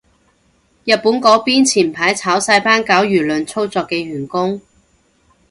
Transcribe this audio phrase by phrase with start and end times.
[0.83, 4.59] 日本嗰邊前排炒晒班搞輿論操作嘅員工